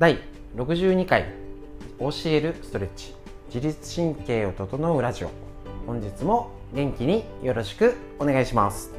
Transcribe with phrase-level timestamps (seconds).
[0.00, 0.18] 第
[0.56, 1.26] 62回
[1.98, 3.14] 教えるストレッチ。
[3.54, 5.30] 自律神経を整うラジオ。
[5.86, 8.94] 本日も元気によろしくお願いします。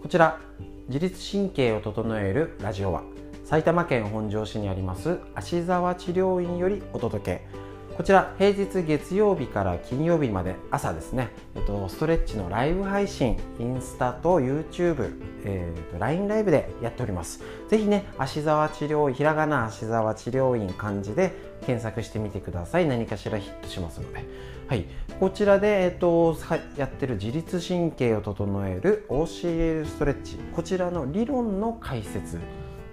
[0.00, 0.38] こちら
[0.86, 3.02] 自律神経を整えるラジオは
[3.44, 7.57] 埼玉県本庄市にあります芦沢治療院よりお届け。
[7.98, 17.42] こちら平日月曜日から金曜日まで朝ですね、えっと、ストレッチのライブ配信インスタと YouTube、えー、と LINE ライブでやっております。
[17.68, 21.32] ぜひね芦沢治療院ひらがな芦沢治療院漢字で
[21.66, 22.86] 検索してみてください。
[22.86, 24.24] 何かしらヒットしますので。
[24.68, 24.84] はい、
[25.18, 26.36] こちらで、えっと、
[26.76, 30.36] やってる自律神経を整える OCL ストレッチ。
[30.54, 32.38] こちらの理論の解説。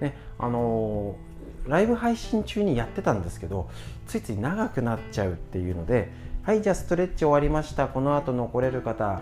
[0.01, 1.34] ねあのー
[1.67, 3.69] ライブ配信中にやってたんですけど
[4.07, 6.11] ついつい長くなっちゃうっていうので
[6.43, 7.87] はいじゃあストレッチ終わりました。
[7.87, 9.21] この後残れる方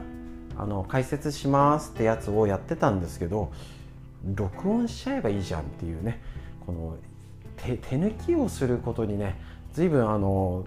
[0.58, 3.52] あの解説しますってやつをやってたんですけど
[4.36, 6.22] 録音しちゃえばいいじゃんっていうね
[6.66, 6.98] この
[7.58, 9.40] 手抜きをすることにね
[9.74, 10.64] 随分あの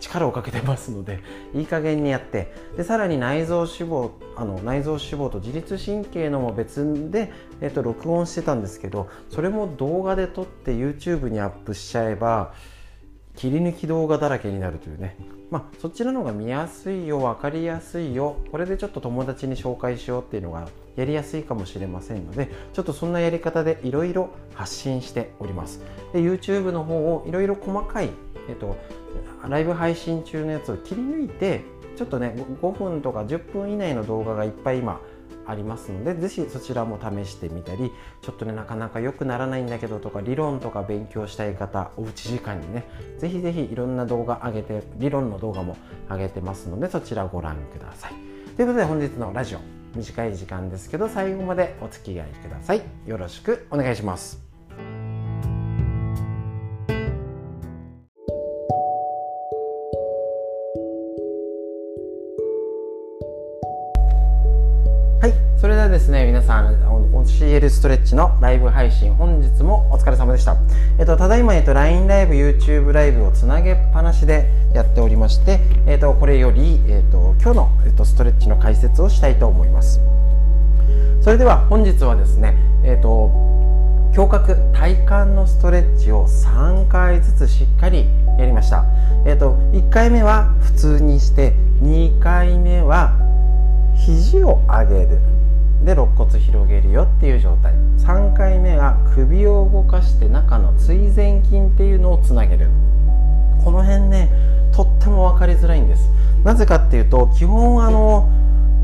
[0.00, 1.20] 力をかけてますので
[1.54, 2.52] いい加減にやって。
[2.76, 12.54] でさらに内臓脂肪あの内臓脂肪と自律神経のも別で、えっと、録音してたんですけどそれも動画で撮って YouTube にアップしちゃえば
[13.36, 15.16] 切り抜き動画だらけになるというね。
[15.50, 18.36] まあそちらの方が見やすいよ分かりやすいよ。
[18.50, 25.80] これでちょっと友達に紹介しようっていうのがやりやすいかもしれませんのでちょっとそんなやり方でいろいろ発信しております。
[26.12, 28.10] で YouTube の方をいろいろ細かい
[28.48, 28.76] えっと
[29.48, 31.64] ライブ配信中のやつを切り抜いて
[31.96, 35.00] ちょっとね5分とか10分以内の動画がいっぱい今
[35.46, 37.90] ありますので是非そちらも試してみたり
[38.22, 42.88] ちょっとねなかなか良くならないんだけどとか理論とか勉強したい方おうち時間にね
[43.18, 45.76] 是非是非いろんな動画上げて理論の動画も
[46.08, 48.12] 上げてますのでそちらご覧ください。
[48.56, 49.58] ということで本日のラジオ
[49.94, 52.82] 短い時間ですけど最後までお付き合いください。
[53.06, 54.49] よろしくお願いします。
[65.90, 66.76] ですね、皆さん、
[67.24, 70.56] CL ストレッチのライブ配信、本日もお疲れ様でした。
[71.00, 80.00] えっと、ただいま、えっと、LINE ライブ、YouTube ライブをつなげっぱなしでやっておりまして、えっと、これより、えっと、今日の、えっと、ストレッチの解説をしたいと思います。
[81.22, 83.28] それでは、本日はですね、えっと、
[84.16, 88.06] 胸郭体幹のストレッチを3回ずつしっかり
[88.38, 88.84] やりました。
[89.26, 93.18] えっと、1回目は普通にして、2回目は
[93.96, 95.39] 肘を上げる。
[95.84, 97.74] で肋骨広げるよっていう状態。
[97.98, 102.68] 3回目が首を動かして中の椎前筋っていうのをつなげる。
[103.64, 104.30] この辺ね
[104.72, 106.10] とっても分かりづらいんです。
[106.44, 108.28] なぜかっていうと基本あの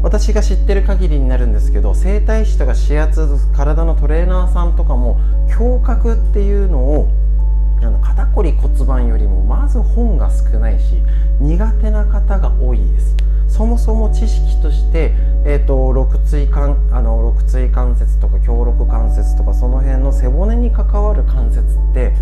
[0.03, 5.19] 私が知ってる限りになるんですけど整体師とか指圧体のトレーナーさんとかも
[5.59, 7.09] 胸郭っていうのを
[7.83, 11.03] あの肩こり骨盤よりもまず本が少ないし
[11.41, 13.17] 苦手な方が多いです。
[13.49, 15.13] そもそも知識として、
[15.49, 22.13] えーと、肋椎関あの肋椎関節とか強肋関節とかその辺の背骨に関わる関節って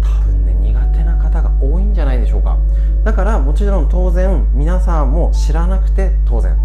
[0.00, 2.56] 多分ね苦手な方が多いんじゃないでしょうか。
[3.02, 6.56] だからもちろん当然皆さんも知らなくて当然。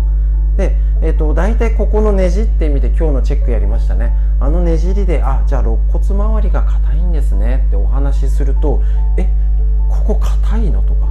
[0.56, 4.14] で、えーと、大体ここのねじってみて今日のチェックやりましたね。
[4.40, 8.82] あのねじりであじゃあ肋骨周りが硬いんですねってお話しすると
[9.18, 9.28] え
[9.90, 11.08] ここ硬いのとかん？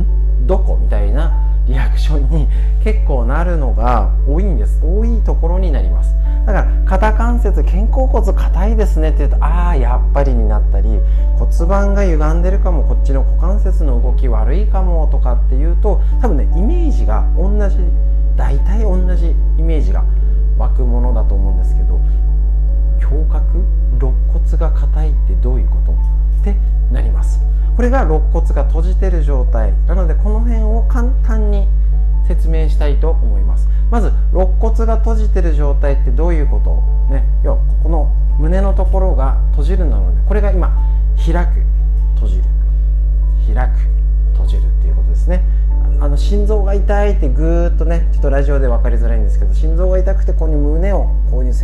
[0.00, 0.46] ん？
[0.46, 0.78] どこ？
[0.80, 1.32] みたいな
[1.66, 2.48] リアクションに
[2.82, 4.80] 結構なるのが多いんです。
[4.82, 6.14] 多いところになります。
[6.46, 11.00] だから肩関節肩甲骨硬いですねって言うとああやっぱりになったり
[11.38, 17.78] 骨盤が歪んでるかもこっちの股関節の動き悪いかもとかっていうと多分ねイメージが同じ
[18.36, 20.04] 大体同じイメージが
[20.58, 21.98] 湧くものだと思うんですけど
[23.00, 23.64] 胸郭
[23.98, 25.92] 肋骨が硬いってどういうこと？
[25.92, 25.96] っ
[26.44, 26.56] て
[26.92, 27.40] なります。
[27.76, 29.72] これが肋骨が閉じてる状態。
[29.86, 31.66] なのでこの辺を簡単に
[32.26, 33.68] 説明したいと思います。
[33.90, 36.82] まず肋骨が閉じてる状態ってどういうこと？
[37.12, 37.24] ね。
[37.42, 40.72] 要はここの胸のところが閉じるなのでこれが今
[41.16, 41.62] 開く
[42.14, 42.44] 閉じる。
[43.54, 43.72] 開く
[44.32, 45.44] 閉じるっていうことですね。
[46.00, 51.54] あの心臓が痛いってぐーっとねちょっとラジオで分かりづらいんですけど心臓が痛くてここに胸をこういう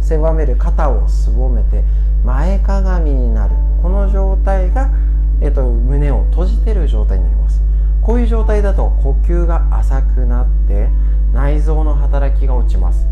[0.00, 1.84] 狭める肩をすぼめて
[2.24, 3.54] 前かがみになる。
[3.82, 4.90] この状態が
[5.40, 7.62] えっと、胸を閉じてる状態になります。
[8.02, 10.88] こういう状態だと呼吸が浅くなって
[11.32, 13.06] 内臓の働きが落ちます。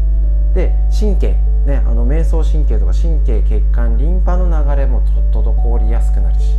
[0.55, 1.37] で神経
[1.67, 6.55] ねあの瞑想神経とか神経血管リンパの流れもとっとと凍りやすくなるし、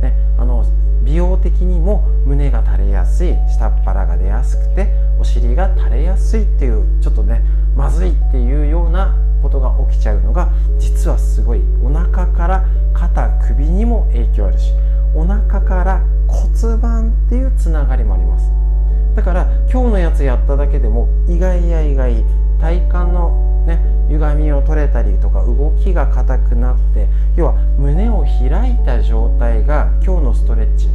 [0.00, 0.64] ね、あの
[1.02, 7.42] 美容的にも胸が垂れやすい下っ腹が出やすくてお尻が垂れやすいっていうちょっとね
[7.76, 10.48] まずいっていうようなことが起きちゃうのが
[10.78, 12.64] 実はすごいお腹から
[12.94, 14.72] 肩首にも影響あるし。
[15.14, 18.50] お腹から骨盤っていう繋がりもあります。
[19.14, 22.24] だから今日のやつやっただけでも意外や意外
[22.60, 23.78] 体幹のね
[24.08, 30.88] 歪みを取れたりとか動きが硬くなって要は胸を開いた状態が今日のストレッチ。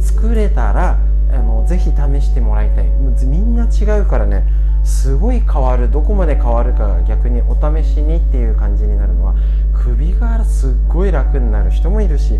[0.00, 0.98] 作れたら
[1.30, 1.90] あのぜひ試
[2.22, 2.84] してもらいたい。
[3.26, 4.44] みんな違うからね
[4.84, 9.34] すごい変わるどこまで変わるかが逆にお試しにっていう感じになるのは
[9.72, 12.38] 首がすっごい楽になる人もいるし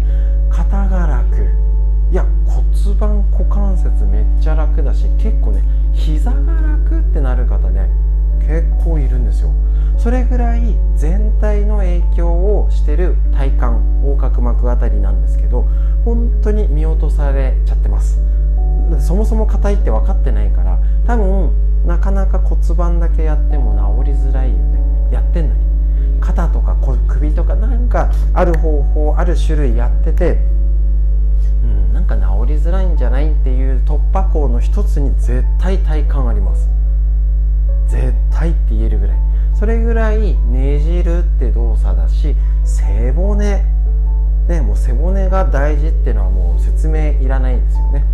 [0.55, 1.37] 肩が楽。
[2.13, 7.91] いや骨盤股関節めっちゃ楽だし結構ね膝が楽ってなる方ね
[8.39, 9.51] 結構いるんですよ。
[9.99, 13.63] それぐらい全体の影響をしてる体幹
[14.05, 15.67] 横隔膜あたりなんですけど
[16.05, 18.21] 本当に見落とされちゃってます。
[19.01, 21.51] そもそも硬いって分かってないから多分
[21.87, 23.75] なかなか骨盤だけやっても
[24.05, 24.81] 治りづらいよね。
[25.11, 25.64] やってんのに。
[26.25, 26.75] 肩とか
[27.07, 30.39] 首とかなんかある方法ある種類やってて、
[31.63, 36.71] うん、なんか治りづらいんじゃないっていう突破口の一つに絶対体幹あります。
[37.89, 39.17] 絶対って言えるぐらい。
[39.55, 42.35] それぐらいねじるって動作だし
[42.65, 43.63] 背骨。
[44.49, 48.05] ねもう背骨が大事っていうのはもう説明いらないですよね。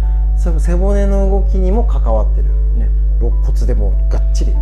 [0.59, 2.89] 背骨の動きにも関わってる、ね、
[3.21, 4.53] 肋骨でもがっちり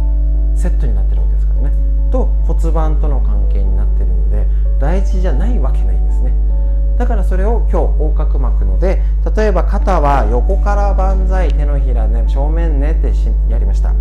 [0.57, 1.73] セットになってるわけですからね。
[2.11, 3.38] と骨盤との関係。
[4.89, 6.33] 大事じゃないわけないんですね。
[6.97, 9.03] だからそれを今日横隔膜ので
[9.37, 13.13] 例えば肩は横から万歳手のひらね正面ねって
[13.53, 13.93] やりました。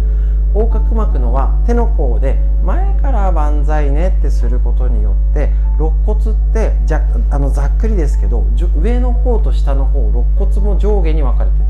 [0.55, 8.45] 横隔膜のは手の甲で前から万歳ねってすることによって肋骨ってじゃあのざっくりですけど
[8.81, 11.63] 上の方と下の方肋骨も上下に分かれてて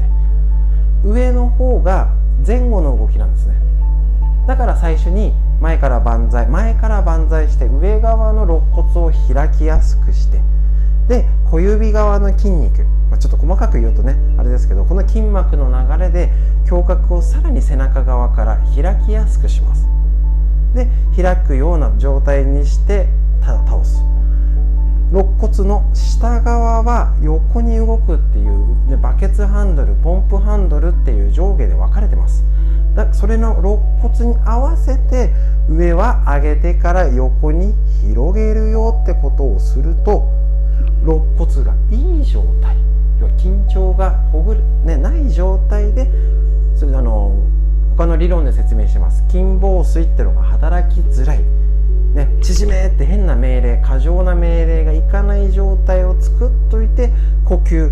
[1.03, 2.13] 上の方が
[2.45, 3.55] 前後の動きなんですね。
[4.45, 10.42] だから最初に前から万歳前から万歳して上側の肋骨を開きやすくして
[11.07, 16.31] で小指側の筋肉、まあ、ちょっと細かく言うとねあれですけどこの筋膜の流れで
[16.69, 19.88] 胸郭をさらに背中側から開きやすくします。
[20.74, 23.07] で開くような状態にして
[23.42, 24.03] ただ倒す。
[25.10, 32.44] 肋骨の下側は横に動くっていう、ね、バケツハンドルポンプハンドルっていう上下で分かれてます。
[32.97, 35.31] だそれの肋骨に合わせて
[35.69, 40.27] 上は上げてから横に広げるよってことをすると
[41.03, 42.75] 肋骨がいい状態
[43.19, 46.09] 要は緊張がほぐる、ね、ない状態で
[46.75, 47.38] それあの
[47.95, 49.23] 他の理論で説明してます。
[49.27, 51.43] 筋房水ってのが働きづらい、
[52.13, 57.11] ね、縮めって変な命令過剰な命令がいかない状態を作っといて
[57.45, 57.91] 呼吸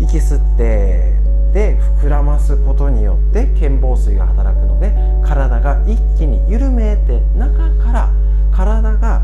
[0.00, 1.23] 息吸って
[1.54, 4.92] で膨らますことによって腱紡水が働くので
[5.24, 8.10] 体が一気に緩めて中から
[8.52, 9.22] 体が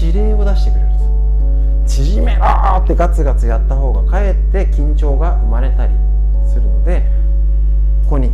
[0.00, 2.04] 指令を出してくれるんです。
[2.04, 2.44] 縮めろ
[2.78, 5.92] ってガツガツやった方がかえって緊張が生まれたり
[6.48, 7.04] するので
[8.04, 8.30] ここに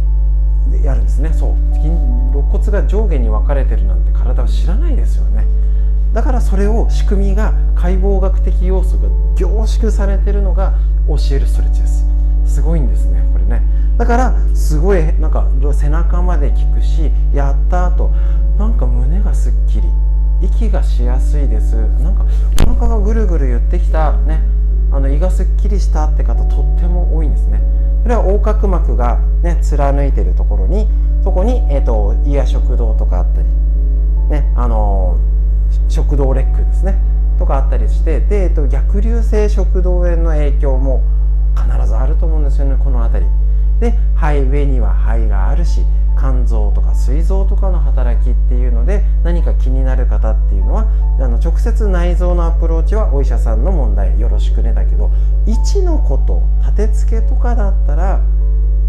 [0.84, 1.32] やるんですね。
[1.32, 1.54] そう。
[1.74, 5.46] 肋骨が上下に分かれてるなんて体は知らないですよね。
[6.12, 10.74] だからそれを仕組みが解剖学的要素が凝縮されてるのが
[11.06, 12.07] 教えるストレッチです。
[12.48, 13.62] すごいんですねこれね。
[13.96, 18.10] だからすごいなんか背中まで効くしやった後
[18.58, 19.88] なんか胸がすっきり
[20.40, 21.74] 息がしやすいです。
[21.74, 22.24] なんか
[22.66, 24.40] お腹がぐるぐる言ってきたね。
[24.90, 27.60] あの胃がすっきりしたって方とっても多いんですね。
[28.02, 30.88] それは横隔膜がね貫いてるところに
[31.22, 33.48] そこに、えーと、胃や食道とかあったり
[34.30, 35.18] ねあの
[35.88, 36.94] 食道レックですね。
[37.38, 41.02] とかあったりしてで、えーと、逆流性食道炎の影響も
[41.64, 43.30] 必ずあると思うんですよねこの辺り。
[43.80, 45.82] で肺上には肺があるし
[46.18, 50.86] 肝臓とか膵臓とかの働きっていうので何か気になる方っていうのは
[51.20, 54.18] あの直接内臓のアプローチはお医者さんの問題。
[54.18, 54.72] よろしくね。
[54.72, 55.10] だけど
[55.46, 58.20] 1のこと立て付けとかだったら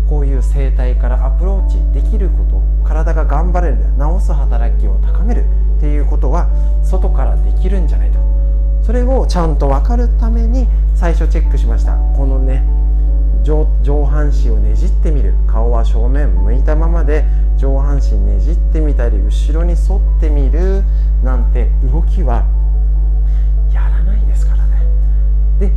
[0.09, 5.45] こういう生態からアプローチできること体が頑張れる治す働きを高める
[5.77, 6.49] っていうことは
[6.83, 8.17] 外からできるんじゃないと。
[8.81, 10.67] それをちゃんと分かるために
[10.99, 11.93] 最初チェックしました。
[12.17, 12.61] このね
[13.41, 13.65] 上
[14.05, 15.33] 半身をねじってみる。
[15.47, 17.23] 顔は正面向いたままで
[17.57, 20.83] 上半身ねじってみたり後ろに反ってみる
[21.23, 22.45] なんて動きは
[23.73, 24.83] やらないですからね。
[25.57, 25.71] で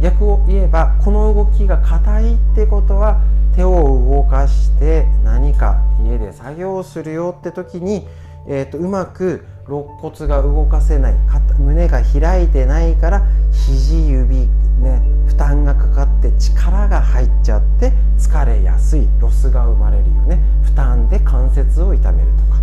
[0.00, 3.20] 逆を言えばこの動きが硬いってことは
[3.56, 3.72] 手を
[4.08, 8.06] 動かして何か家で作業するよって時に、
[8.46, 11.16] えーと、うまく肋骨が動かせない
[11.58, 20.38] 胸が開いてないから肘指ね負担がかかって力が入っちゃって疲れやすいロスが生まれるよね。
[20.62, 22.60] 負担で関節を痛めるとか。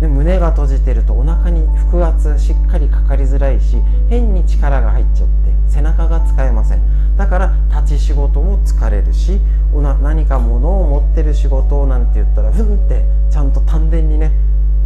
[0.00, 3.78] で胸が閉じてるとお腹に腹圧しっかりかかりづらいし
[4.10, 5.32] 変に力が入っちゃって
[5.68, 7.16] 背中が使えません。
[7.16, 9.40] だから立ち仕事も疲れるし
[9.72, 14.32] おな何か物を持ってる仕事なんて言ったらふんってちゃんと丹田にね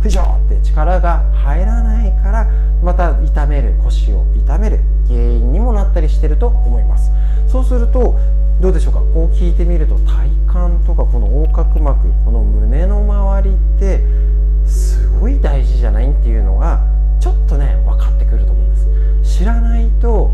[0.01, 2.47] ふじょーって力が入らないから
[2.83, 4.79] また痛める腰を痛める。
[5.11, 7.11] 原因にもなったりしてると思います。
[7.49, 8.19] そうすると
[8.61, 9.01] どうでしょうか？
[9.01, 14.01] こう聞いてみると体幹とかこの横隔膜この胸の周りって
[14.67, 16.81] すごい大事じゃないっていうのが
[17.19, 18.71] ちょっとね分かってくると思うん
[19.23, 19.39] です。
[19.39, 20.33] 知らないと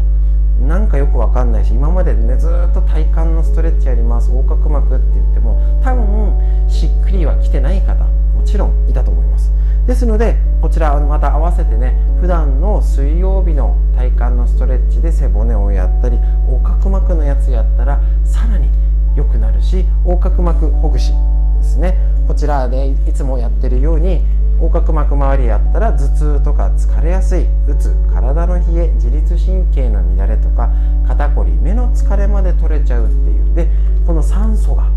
[0.61, 9.53] なんかよくわかんないし今までねずっと体幹のストレッチやります横隔膜って言っても多分しっくりは来てない方もちろんいたと思います。
[9.87, 16.19] ですのでこちらまた合わせてね普段の水曜日の体幹のストレッチで背骨をやったり
[16.51, 18.69] 横隔膜のやつやったらさらに
[19.15, 21.13] 良くなるし横隔膜ほぐし
[21.59, 21.97] ですね。
[22.27, 24.25] こちらでいつもやってるように
[24.61, 30.69] 横隔膜周りやったら頭痛とか疲れやすいうつ体の冷え自律神経の乱れとか
[31.07, 33.55] 肩こり目の疲れまで取れちゃうっていう。
[33.55, 33.69] で
[34.05, 34.89] この酸素が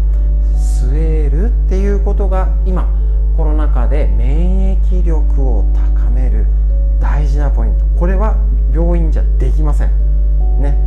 [0.55, 2.89] 吸えるっていうことが今
[3.39, 5.63] コロナ禍で免疫力を
[5.95, 6.45] 高める
[6.99, 7.85] 大事なポイント。
[7.97, 8.35] これは
[8.73, 9.89] 病院じゃできません。
[10.61, 10.77] ね。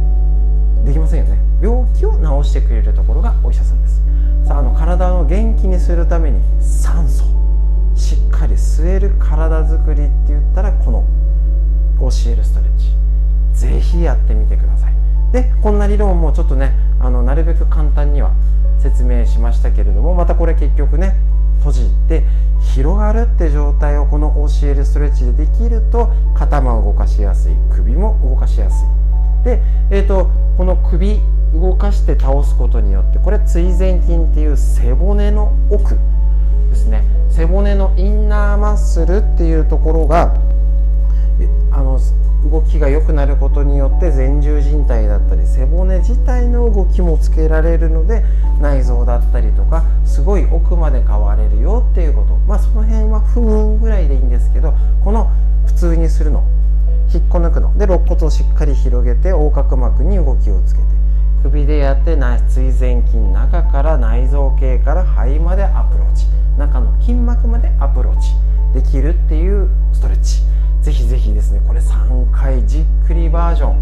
[0.85, 1.39] できませんよね。
[1.63, 4.03] 病気を治してくれるところがお医者さんです。
[4.45, 7.25] さああの体を元気にするために酸素。
[7.95, 11.07] しっかり吸える体づくりって言ったらこの
[12.01, 12.95] 教えるストレッチ。
[13.59, 14.93] ぜひやってみてください。
[15.33, 18.33] でこんな理論もちょっとねあのなるべく簡単には
[18.79, 21.32] 説明しましたけれどもまたこれ結局ね
[21.63, 22.25] 閉じて
[22.75, 29.45] 広がるって状態をこの教えるストレッチでできると肩も動かしやすい首も動かしやすい。
[29.45, 31.21] で、えーと、この首
[31.55, 35.97] 動かして倒すことによってこれ椎前筋っていう背骨の奥
[36.71, 37.05] ですね。
[37.31, 40.35] 背骨のインナーマッスルっていうところが
[41.71, 41.99] あの
[42.51, 48.25] 動きが良くなることによって前十字靭帯だったり背骨自体の動きもつけられるので
[48.61, 49.85] 内臓だったりとか
[50.83, 52.35] まで変われるよっていうこと。
[52.49, 54.75] まあその辺は不運ぐらいでいいんですけど
[55.05, 55.31] この
[55.67, 56.43] 普通にするの。
[57.15, 57.77] 引っこ抜くの。
[57.79, 60.87] で肋骨をしっかり広げて横隔膜に動きをつけて。
[61.45, 62.17] 首でやって
[62.49, 66.27] 椎前筋中から内臓系から肺までアプローチ。
[66.59, 68.35] 中の筋膜までアプローチ。
[68.75, 70.43] できるっていうストレッチ。
[70.83, 73.77] ぜひぜひですねこれ3回じっくりバージョン。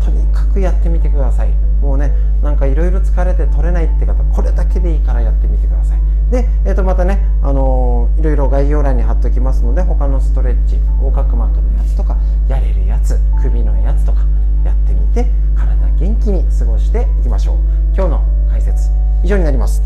[0.00, 1.50] とにかくやってみてください。
[1.80, 5.98] もうねなんかいろいろ疲れて取れないって方これだけでいいからやってみてください。
[6.30, 12.16] で、えー、とまたね、あのー、いろいろ概要欄に貼っておきますので他のストレッチ横隔膜のやつとか
[12.48, 14.20] やれるやつ首のやつとか
[14.64, 17.56] やってみて体元気に過ごしていきましょう。
[17.94, 18.90] 今日の解説
[19.22, 19.82] 以上になります。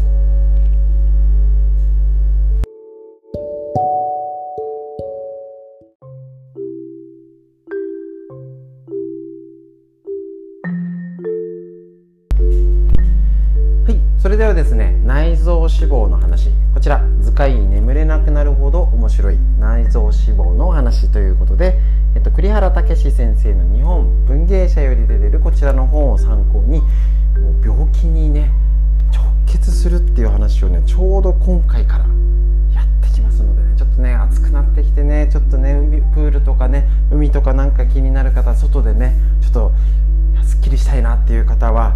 [14.40, 16.48] ではですね内臓脂肪の話。
[16.72, 21.78] こちら図解眠れなくなるほど面白い内臓脂肪の話ということで、
[22.14, 26.86] えっと、栗原武先生の日本文芸社より出てるこちらの本を参考にも
[27.50, 28.50] う病気にね
[29.12, 32.06] 直結するっていう話をねちょうど今回から
[32.74, 39.72] やってきますのでねちょっとね暑くなってきてねちょっとね海プールとかね海とかなんか気になる方外でねちょっと
[40.42, 41.94] すっきりしたいなっていう方は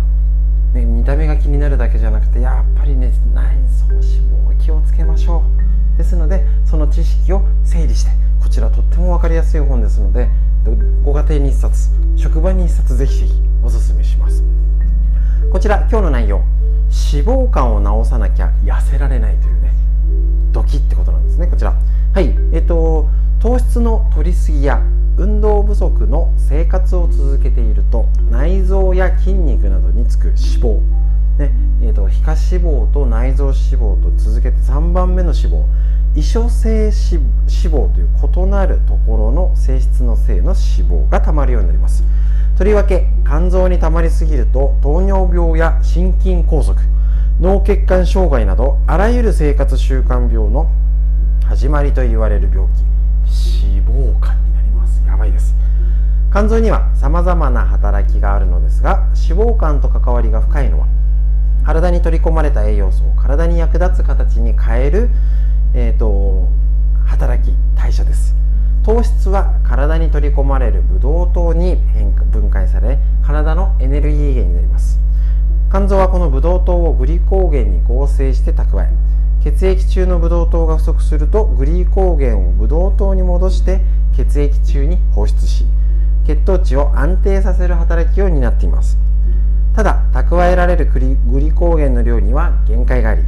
[0.75, 3.57] ね、見た目が気になるだけじゃなくてやっぱりね内
[3.89, 5.43] 臓脂肪を気をつけましょ
[5.95, 5.99] う。
[5.99, 8.11] ですのでその知識を整理して
[8.43, 10.29] こちらとっても分かりやすい本ですので
[11.05, 14.43] ご家庭に1冊職場に1冊ぜひぜひおすすめします。
[15.53, 16.43] こちら今日の内容。
[17.13, 19.73] 脂肪肝を治さなきゃ痩せられないというね
[20.53, 21.73] ドキってことなんですねこちら。
[22.13, 24.81] はいえっ、と糖質の摂りすぎや
[25.17, 30.81] 運動不足の生活を続けていると内臓や筋肉などにつく脂肪、
[31.39, 31.53] ね。
[31.83, 35.65] えーと、皮下脂肪と内臓脂肪と続けて3番目の脂肪。
[36.17, 36.93] 異所性脂
[37.69, 38.09] 肪という
[38.47, 42.05] 異なるところの性質の性の脂肪がたまるようになります。
[42.57, 46.77] とりわけ肝臓にたまりすぎると糖尿病や心筋梗塞
[47.41, 50.71] 脳血管障害などあらゆる生活習慣病の
[51.47, 52.85] 始まりと言われる病気。
[53.67, 54.44] 脂肪肝。
[55.15, 55.55] やばいです。
[56.33, 60.89] 肝臓には様々な働きがあるのですが脂肪肝と関わりが深いのは
[61.65, 65.11] 体に取り込まれた栄養素を体に役立つ形に変える、
[65.73, 66.49] えーと、
[67.07, 68.35] 働き代謝です。
[68.83, 74.99] 糖質は体に取り込まれるブドウ糖に変化分解され体のエネルギー源になります。
[75.71, 78.91] 肝臓はこのブドウ糖をグリコーゲンに合成して蓄え
[79.45, 83.81] 血液中のブドウ糖が不足するとグリコーゲンをブドウ糖に戻して
[84.17, 85.65] 血液中に放出し
[86.27, 88.99] 血糖値を安定させる働きを担っています。
[89.75, 91.01] ただ蓄えられるグ
[91.41, 93.23] リコーゲンの量には限界があり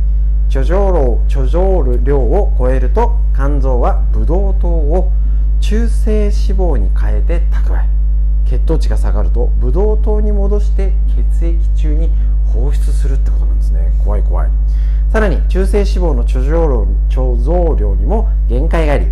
[0.49, 5.11] 貯蔵量貯蔵量を超えると肝臓はブドウ糖を
[5.61, 7.85] 中性脂肪に変えて蓄え
[8.49, 10.93] 血糖値が下がるとブドウ糖に戻して
[11.41, 12.11] 血液中に
[12.55, 13.93] 放出するってことなんですね。
[14.05, 14.51] 怖い怖い。
[15.11, 19.07] さらに中性脂肪の貯蔵量貯蔵量にも限界があり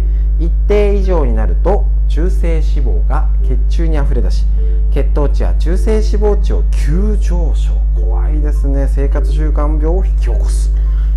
[0.44, 4.44] 一定以上になると中性脂肪が血中にあふれ出し
[4.92, 7.72] 血糖値や中性脂肪値を急上昇。
[7.94, 8.86] 怖いですね。
[8.88, 10.70] 生活習慣病を引き起こす。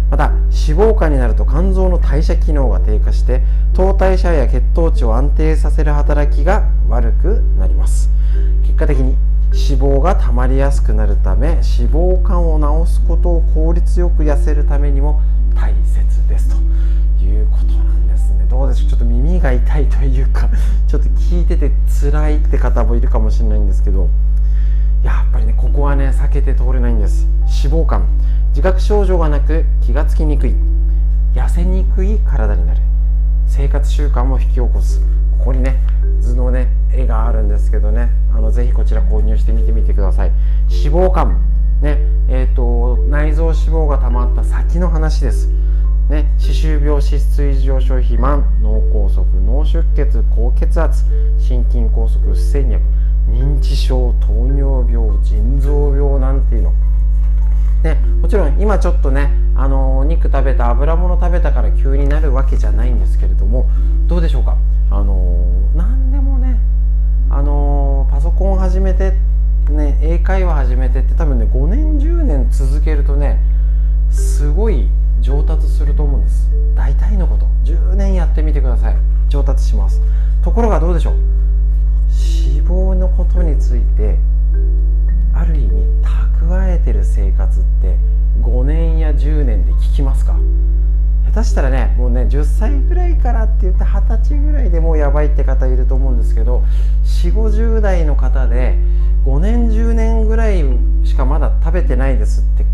[0.10, 3.42] また脂肪肝になると肝臓の代謝機能が低下して
[3.74, 8.10] 糖代謝や血糖値を安定させる働きが悪くなります。
[8.64, 9.18] 結果的に
[9.52, 15.22] 脂肪が溜まりやすくなるため脂肪肝を治すことを効率よく痩せるためにも
[15.54, 16.50] 大切です。
[16.50, 17.87] ということです。
[18.50, 20.50] どうでしょうちょっと耳が痛いというか
[20.88, 24.10] ちょっと聞いてて辛いって方もいるかもしれないんですけど
[25.04, 27.28] やっぱりねここはね避けて通れないんです。
[27.64, 28.02] 脂肪肝。
[28.50, 30.56] 自覚症状がなく気がつきにくい。
[31.34, 32.82] 痩せにくい体になる。
[33.46, 35.00] 生活習慣も引き起こす。
[35.40, 35.78] ここにね
[36.20, 38.10] 図のね絵があるんですけどね。
[38.36, 40.32] あのぜひこちら購入してみてみてください。
[40.70, 41.34] 脂肪肝。
[41.82, 42.00] ね
[42.30, 45.50] えーと、内臓脂肪が溜まった先の話です。
[46.10, 51.04] ね、歯周病脂質異常症肥満脳梗塞脳出血高血圧
[51.38, 52.80] 心筋梗塞不整脈
[53.30, 56.74] 認知症糖尿病腎臓病なんていうの。
[57.84, 63.70] ね、もちろん今ちょっとね、あの肉食べた油物食べたから急になるわけじゃないんですけれども
[64.08, 64.58] どうでしょうか、
[64.90, 65.44] あの
[65.76, 66.58] 何でもね、
[67.30, 69.14] あのパソコン始めて、
[69.70, 73.40] ね、英会話始めてって多分ね5年10年続けるとね
[74.10, 74.88] すごい
[75.28, 76.50] 上達すると思うんです。
[76.74, 77.46] 大体のこと。
[77.66, 78.96] 10年やってみてください。
[79.28, 80.02] 上達します。
[80.42, 81.16] ところがどうでしょう。
[82.56, 84.18] 脂肪のことについて
[85.34, 85.72] ある意味
[86.40, 87.98] 蓄えてる生活って
[88.42, 90.40] 5年や10年で効きますか？
[91.34, 96.64] 下手したらねもうね10歳ぐらいからって言って20歳ぐらいでもうやばいって方いると思うんですけど
[97.04, 98.78] 4 5 0代の方で
[99.26, 100.64] 5年10年ぐらい
[101.04, 102.66] しかまだ食べてないですって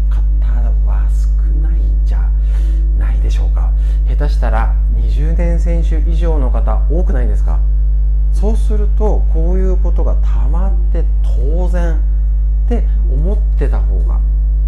[4.15, 7.59] 下手したら20年選手以上の方多くないですか？
[8.31, 11.99] そうするとこういうことがたまって当然っ
[12.69, 14.19] て思ってた方が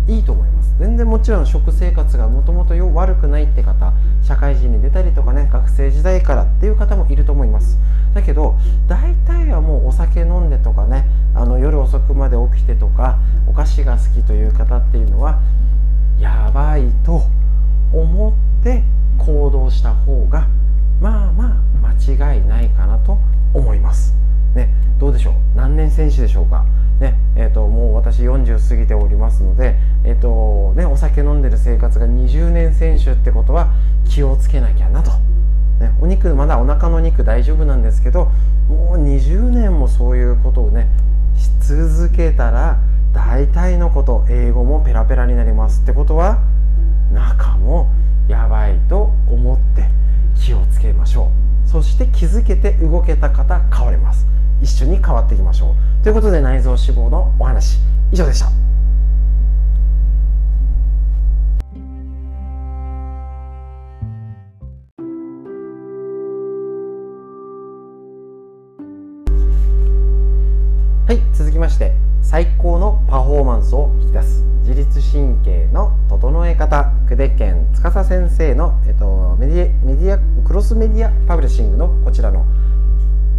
[0.08, 0.76] いいと思います。
[0.80, 7.78] 全然もちろん食生活がもともと悪くないって方社会人に出たりとかね学生時代からっていう方もいると思います。
[8.14, 8.56] だけど
[8.88, 15.40] 大体はもうお酒飲んでとかねあの夜遅くまで起きてとかお菓子が好きという方っていうのは
[16.20, 17.24] やばいと
[25.96, 26.66] 選手でしょうか。
[27.00, 33.70] ねえーと、もう私40過ぎておりますので、えーとね、お酒飲んでる生活が20年選手ってことは
[34.08, 35.12] 気をつけなきゃなと、
[35.80, 38.32] ね、お肉まだお腹の肉大丈夫なんですけど
[38.70, 40.88] もう20年もそういうことをね
[41.36, 42.80] し続けたら
[43.14, 46.40] 大体のこと英語もペラペラになりますってことは
[47.14, 47.90] 中も
[48.30, 49.90] やばいと思って
[50.40, 51.32] 気をつけましょ
[51.66, 51.70] う。
[51.70, 54.26] そして気づけて動けた方変われます。
[54.62, 56.04] 一緒に変わっていきましょう。
[56.04, 57.80] ということで内臓脂肪のお話。
[58.12, 58.46] 以上でした。
[71.08, 74.44] はい続きまして最高のパフォーマンスを引き出す。
[74.62, 82.44] 自律神経の整え方久手健司先生の、えっと、メディアメディアクロスメディアパブリッシングのこちらの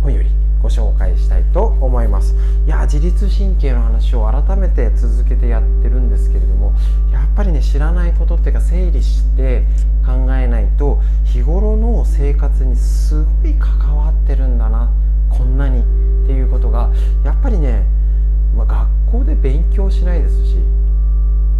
[0.02, 0.45] 本より。
[0.62, 2.34] ご紹介したいと思います。
[2.66, 6.74] いや自律神経の話を改めて続けてやってるんですけれども
[7.12, 9.64] やっぱりね知らないことっていうか整理して
[10.04, 14.90] 考えないと日頃の生活にすごい関わってるんだな
[15.30, 16.90] こんなにっていうことが
[17.24, 17.84] やっぱりね、
[18.56, 18.66] まあ、
[19.06, 20.56] 学校で勉強しないですし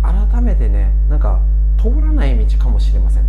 [0.03, 1.41] 改めてねなんか
[1.79, 3.25] 通らない道かもしれません。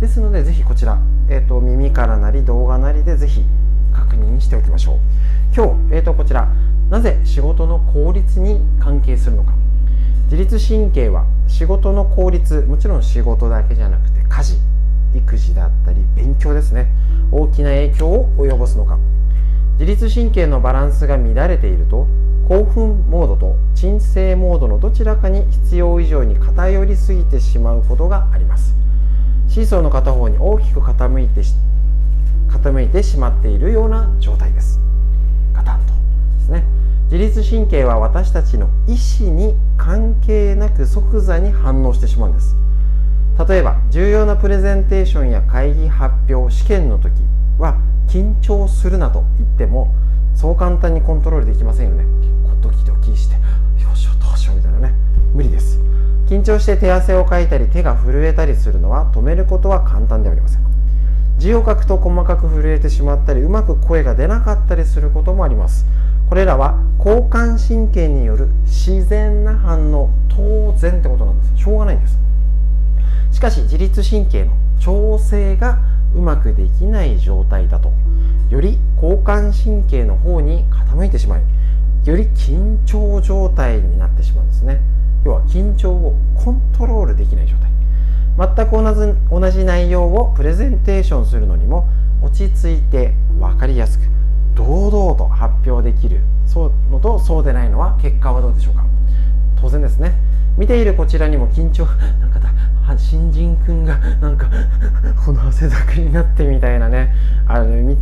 [0.00, 0.98] ですのでぜひこちら、
[1.28, 3.44] えーと、耳からなり動画なりでぜひ
[3.92, 4.96] 確認しておきましょう。
[5.54, 6.48] 今日、えー、とこちら
[6.90, 9.52] なぜ仕事の効率に関係するのか。
[10.24, 14.56] 自律神経は仕事の効率もちろん仕事だけじゃなくて家事
[15.14, 16.90] 育児だったり勉強ですね。
[17.30, 18.98] 大きな影響を及ぼすのか。
[19.78, 22.06] 自律神経のバランスが乱れていると
[22.48, 28.74] 興奮モードと鎮静モードのどちらかに必要以上に偏りすぎてしまうことがあります。
[29.48, 31.42] シーソーの片方に大きく傾いて
[32.52, 34.80] 傾いてしまっているような状態です。
[35.52, 35.92] ガタンとで
[36.44, 36.64] すね。
[37.10, 42.56] 自律神経は私たちの意思に関係なく即座に反応してしまうんです。
[43.48, 47.12] 例えば重要なプレゼンテーションや会議発表試験の時
[47.58, 49.94] は緊張するなと言っても
[50.34, 52.22] そう簡単にコントロールできませんよね。
[52.62, 53.34] ドキドキして
[53.82, 54.94] よしよどうしようみたいなね
[55.34, 55.78] 無理です
[56.28, 60.62] 緊張して手汗をかいたり手が震えたりするのは止めることは簡単ではありません
[61.38, 65.86] 字を書くと細かく震えてしまったりうまく声が出なかったりすることもあります。
[66.28, 71.62] これらは交感神経による自然な反応当然ってことなんです。
[71.64, 72.18] しょうがないんです。
[73.32, 75.78] しかし自律神経の調整が
[76.14, 77.92] うまくできない状態だと
[78.50, 81.42] より交感神経の方に傾いてしまい
[82.04, 84.80] より緊張状態になってしまうんですね。
[85.24, 87.71] 要は緊張をコントロールできない状態。
[88.38, 91.88] 全く同じ同じ内容をプレゼンテーションするのにも
[92.22, 94.04] 落ち着いて分かりやすく
[94.54, 98.84] 堂々と発表できるそうのとそうでないのは結果はどうでしょうか。
[99.60, 100.12] 当然ですね。
[100.58, 101.86] 見ているこちらにも緊張
[102.20, 102.40] なんか
[102.98, 104.46] 新人くんがなんか
[105.24, 107.14] この汗だくになってみたいなね
[107.46, 107.96] あね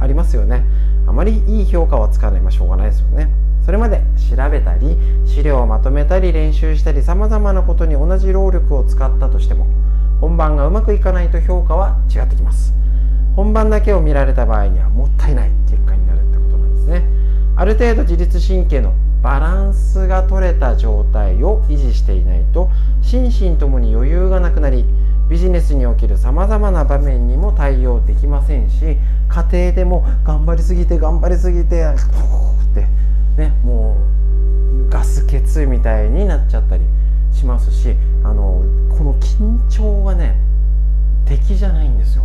[0.00, 0.64] ありますよね。
[1.06, 2.40] あまりいい評価はつかない。
[2.40, 3.28] ましょうがないですよね。
[3.70, 9.68] それまで調べたり資料をまとめたり練習したりさまざまなことに同じ労力を使ったとしても
[10.20, 12.74] 本番がうまくいかないと評価は違ってきます。
[13.36, 17.04] 本番だけを見られた場合にはもったいない結果になるってことなんですね。
[17.54, 22.70] ある程度自律神経のバランスが取れた状態を維持していないと
[23.02, 24.84] 心身ともに余裕がなくなり
[25.28, 28.96] ビジネスにおけるさまざまな場面にも対応できませんし
[29.28, 32.49] 家庭でも頑張りすぎて頑張りすぎてって
[33.40, 33.96] ねも
[34.86, 36.84] うガス欠みたいになっちゃったり
[37.32, 38.62] しますしあの
[38.96, 40.36] この緊張はね
[41.24, 42.24] 敵じゃないんですよ。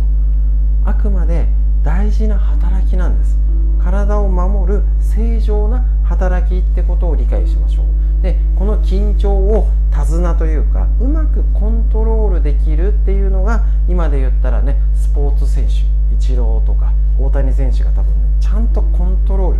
[0.84, 1.46] あくまで
[1.82, 3.38] 大事な働きなんです。
[3.82, 8.22] 体を守る正常な働きってことを理解しましょう。
[8.22, 15.72] でこの緊張を手綱というかうまくコントロールできるっていうのが今で言ったらねスポーツ選手
[16.14, 19.58] イチローとか大谷選手が多分ねちゃんとコントロール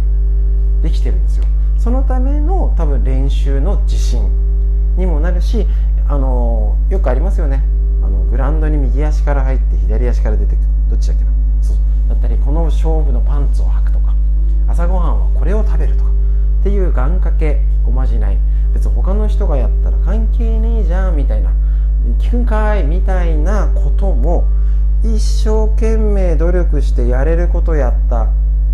[0.82, 1.44] できてるんですよ。
[1.78, 4.28] そのための多分練習の自信
[4.96, 5.66] にもなるし
[6.08, 7.62] あのよくありますよね。
[8.02, 11.30] あのグラウンドに右足から入って左足から出てくるどっちだっけな。
[11.62, 11.76] そう
[12.08, 14.14] だったりこの勝負のパンツを履くとか
[14.68, 18.38] 朝ごはんはこれを食べるとかっていう願掛けおまじない。
[18.74, 21.50] 別に他の人がやったら関係ねえじゃんみたいな
[22.18, 24.44] 聞くんかいみたいなことも
[25.02, 28.28] 一生懸命努力してやれることやった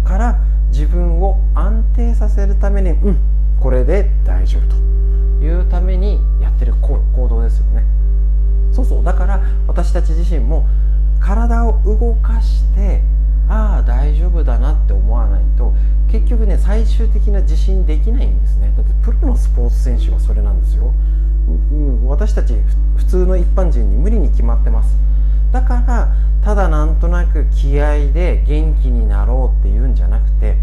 [0.04, 0.38] から
[0.72, 3.18] 自分を安定させるためにうん
[3.60, 4.74] これで大丈夫と
[5.44, 7.84] いうためにやってる行動ですよね。
[8.72, 9.04] そうそう。
[9.04, 10.66] だから私たち自身も
[11.20, 13.02] 体を動かして
[13.48, 15.72] ああ大丈夫だなって思わないと
[16.10, 18.72] 結局ね最終的な自信できないんですね。
[18.76, 20.92] だってプロのスポーツ選手はそれなんですよ、
[21.48, 22.54] うん、私たち
[22.96, 24.96] 普通の一般人に無理に決まってます。
[25.52, 26.08] だから
[26.42, 30.56] ただなんとなく気合で元気になろうっていうんじゃなくて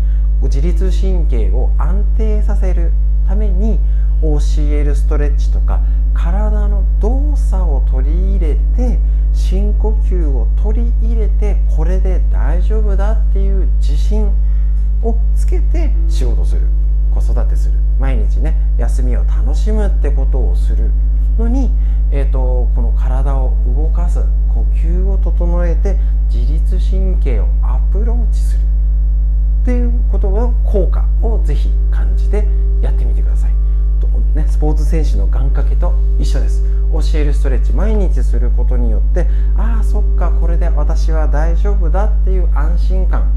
[0.44, 2.92] 自律神経を安定させる
[3.28, 3.80] ために
[4.22, 5.80] OCL ストレッチとか
[6.14, 9.00] 体の動作を取り入れて
[9.34, 14.30] 深呼吸を取り入れてこれで大丈夫だっていう自信
[15.04, 16.62] をつけて仕事する
[17.14, 20.92] 子育てする毎日ね休みを楽しむってことをする
[21.38, 21.70] のに、
[22.12, 24.20] えーと、この体を動かす
[25.20, 25.98] 整えて
[26.34, 28.62] 自律神経をアプローチする
[29.62, 32.48] っていうことの効果をぜひ感じて
[32.82, 33.52] やってみてください。
[34.00, 36.64] とね、スポーツ選手の願掛けと一緒です。
[36.92, 43.32] 教えるストレッチ毎日することによってああそっかこれで私は大丈夫だっていう安心感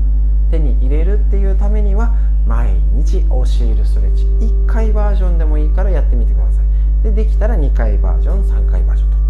[0.51, 2.15] 手に入れるっていうためには
[2.47, 4.25] 毎日教えるストレッチ。
[4.25, 6.65] 1回バージョンでもいいからやってみてください。
[7.03, 9.22] でできたら2回バージョン3回バージョンと。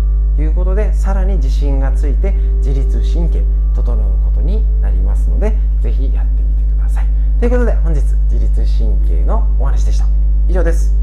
[0.42, 3.42] いうことでさらに自信がついて自律神経
[3.74, 7.06] 整うことになりますので是非やってみてください。
[7.38, 8.00] ということで本日
[8.30, 10.06] 自律神経のお話でした。
[10.48, 10.94] 以上です。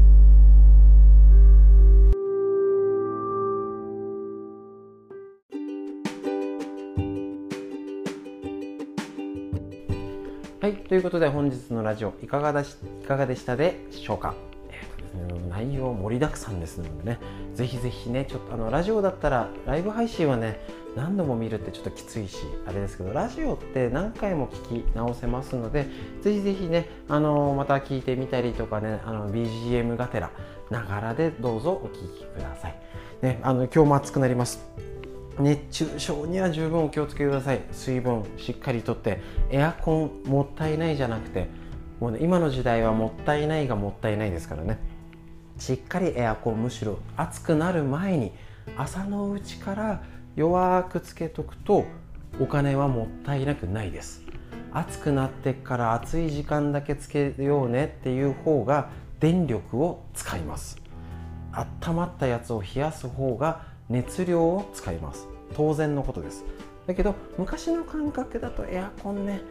[10.60, 14.34] はい、ということで本日のラジオいかがだしいかがでしたでしょうか、
[14.68, 17.18] えー、内容盛りだくさんですのでね。
[17.54, 20.60] ぜひぜひねちょっとあのラジオだったらライブ配信はね
[20.96, 25.86] 何度も見るってちょっときついしあれですけどラジオって何回も聞き直せますので
[26.22, 30.30] ぜひぜひねあのまた聞いてみたりとかねあの BGM がてら
[30.70, 32.76] ながらでどうぞお聴きください、
[33.22, 34.64] ね、あの今日も暑くなります。
[35.38, 37.62] 熱中症には十分お気をつけください。
[37.72, 41.48] 水分しっかりとってエアコンもったいないじゃなくて
[41.98, 44.78] もうね今の時代はもったいないがもったいないですからね。
[45.60, 48.32] しっかりエアコンむしろ暑くなる前に
[48.76, 50.02] 朝のうちから
[50.34, 51.84] 弱くつけとくと
[52.40, 54.22] お金はもったいなくないです。
[54.72, 60.78] 暑くなってから暑い時間だけつけようねっていう方が電力を使います。
[61.52, 65.28] 温まったやつを冷やす方が熱量を使います。
[65.54, 66.44] 当然のことです。
[66.86, 69.42] だけど昔の感覚だとエアコンね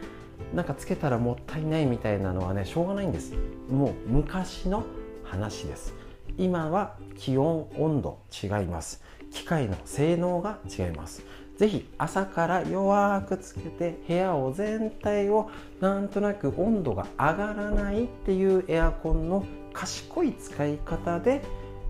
[0.52, 3.34] なんかつけたらもったいないみたいなのはねしょうがないんです。
[3.70, 4.82] もう昔の
[5.22, 5.99] 話です。
[6.38, 11.22] 今は気温温度違います機械の性能が違います
[11.56, 21.42] ぜひ朝から弱くつけて部屋を全体をなんとなく温度が上がらないっていうエアコンの賢い使い方で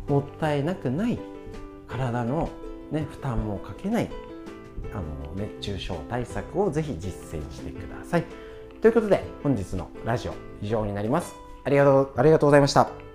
[0.09, 1.19] もったいなくない
[1.87, 2.49] 体の、
[2.91, 4.11] ね、負担もかけない
[4.93, 8.25] あの熱中症対策をぜひ実践してください。
[8.81, 11.35] ということで本日のラジオ以上になります。
[11.65, 13.10] ありがとうありがとうございました。